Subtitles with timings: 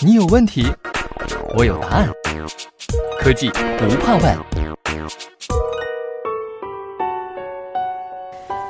[0.00, 0.66] 你有问题，
[1.56, 2.08] 我有答案。
[3.20, 3.48] 科技
[3.78, 4.36] 不怕问。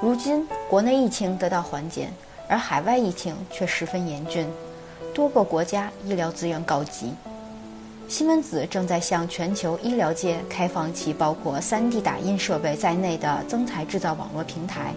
[0.00, 2.08] 如今，国内疫情得到缓解，
[2.48, 4.48] 而海外疫情却十分严峻，
[5.14, 7.12] 多个国家医疗资源告急。
[8.08, 14.94] 西门子正在向全球医疗界开放其包括 3D 打印设备在内的增材制造网络平台，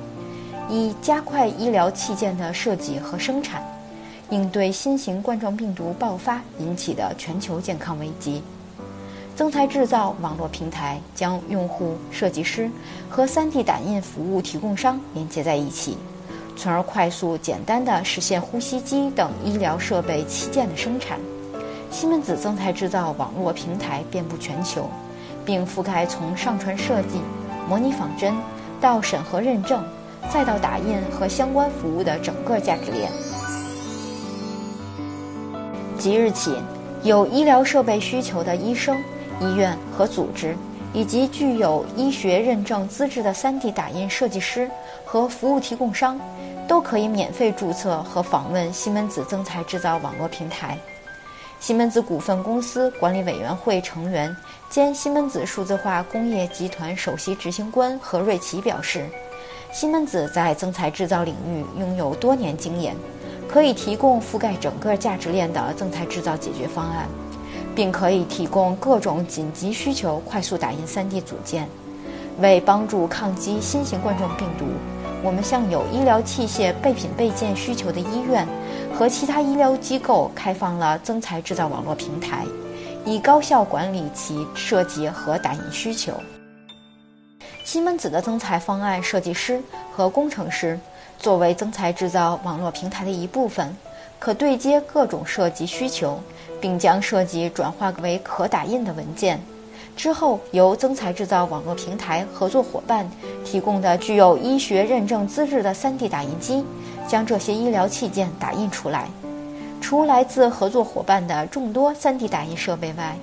[0.69, 3.63] 以加快医疗器件的设计和生产。
[4.31, 8.41] 应对新型冠状病毒爆发引起的全球健康危机，
[9.35, 12.69] 增材制造网络平台将用户、设计师
[13.07, 15.95] 和 3D 打印服务提供商连接在一起，
[16.57, 21.19] 从而快速、简单地实现呼吸机等医疗设备器件的生产。
[21.91, 24.89] 西门子增材制造网络平台遍布全球，
[25.45, 27.21] 并覆盖从上传设计、
[27.69, 28.33] 模拟仿真
[28.81, 29.83] 到审核认证，
[30.33, 33.09] 再到打印和相关服务的整个价值链。
[35.97, 36.55] 即日起，
[37.03, 38.97] 有医疗设备需求的医生、
[39.39, 40.55] 医院和组织，
[40.93, 44.69] 以及具有医学认证资质的 3D 打印设计师
[45.03, 46.19] 和服务提供商，
[46.67, 50.77] 都可以免费注册和访问西门子增材制造网络平台。
[51.59, 54.35] 西门子股份公司管理委员会成员
[54.69, 59.05] 兼西门子数字化工业集团首席执行官何瑞奇表示，
[59.71, 62.95] 西门子在增材制造领域拥有多年经验。
[63.47, 67.07] 可以提供覆盖整个价值链的增材制造解决方案，
[67.75, 71.67] 并可以提供各种紧急需求快速打印 3D 组件。
[72.39, 74.65] 为帮助抗击新型冠状病毒，
[75.23, 78.45] 我们向有医疗器械备品备件需求的医院
[78.93, 82.43] 和其他医疗机构开放了增材制造网络平台，
[83.05, 86.11] 以高效管理其设计和打印需求。
[87.63, 89.61] 西门子的增材方案设计师
[89.95, 90.77] 和工程师。
[91.17, 93.73] 作为增材制造网络平台的一部分，
[94.19, 96.19] 可对接各种设计需求，
[96.59, 99.39] 并将设计转化为可打印的文件。
[99.95, 103.09] 之后，由增材制造网络平台合作伙伴
[103.45, 106.65] 提供的具有医学认证资质的 3D 打印机，
[107.07, 109.07] 将这些医疗器件打印出来。
[109.79, 113.15] 除来自合作伙伴的众多 3D 打印设备外，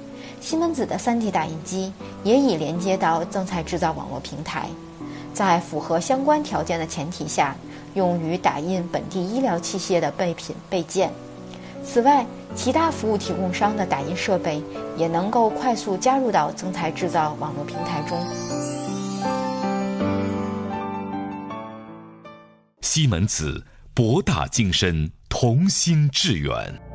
[0.43, 1.93] 西门子的 3D 打印机
[2.25, 4.69] 也已连接到增材制造网络平台，
[5.33, 7.57] 在符合相关条件的前提下。
[7.95, 11.13] 用于打印本地医疗器械的备品备件。
[11.85, 12.25] 此外，
[12.57, 14.63] 其他服务提供商的打印设备
[14.97, 18.19] 也能够快速加入到增材制造网络平台中。
[22.81, 26.92] 西门子，博大精深，同心致远。